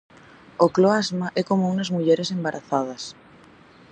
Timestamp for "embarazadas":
2.37-3.03